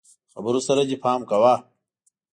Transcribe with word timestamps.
د 0.03 0.03
خبرو 0.33 0.59
سره 0.67 0.81
دي 0.89 0.97
پام 1.03 1.21
کوه! 1.29 1.53